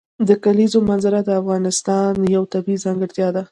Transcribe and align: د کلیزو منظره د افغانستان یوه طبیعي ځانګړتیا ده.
د 0.27 0.29
کلیزو 0.43 0.79
منظره 0.89 1.19
د 1.23 1.29
افغانستان 1.41 2.13
یوه 2.35 2.47
طبیعي 2.53 2.83
ځانګړتیا 2.85 3.27
ده. 3.35 3.43